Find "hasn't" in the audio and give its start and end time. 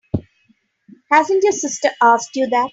1.11-1.43